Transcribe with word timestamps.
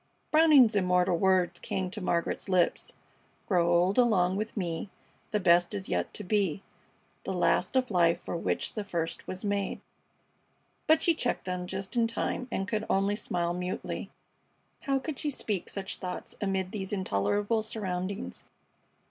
Browning's 0.31 0.73
immortal 0.75 1.15
words 1.15 1.59
came 1.59 1.91
to 1.91 2.01
Margaret's 2.01 2.49
lips 2.49 2.91
Grow 3.47 3.69
old 3.71 3.99
along 3.99 4.35
with 4.35 4.57
me, 4.57 4.89
The 5.29 5.39
best 5.39 5.75
is 5.75 5.89
yet 5.89 6.11
to 6.15 6.23
be, 6.23 6.63
The 7.23 7.33
last 7.33 7.75
of 7.75 7.91
life 7.91 8.19
for 8.19 8.35
which 8.35 8.73
the 8.73 8.83
first 8.83 9.27
was 9.27 9.45
made 9.45 9.79
but 10.87 11.03
she 11.03 11.13
checked 11.13 11.45
them 11.45 11.67
just 11.67 11.95
in 11.95 12.07
time 12.07 12.47
and 12.51 12.67
could 12.67 12.83
only 12.89 13.15
smile 13.15 13.53
mutely. 13.53 14.09
How 14.79 14.97
could 14.97 15.19
she 15.19 15.29
speak 15.29 15.69
such 15.69 15.97
thoughts 15.97 16.33
amid 16.41 16.71
these 16.71 16.91
intolerable 16.91 17.61
surroundings? 17.61 18.45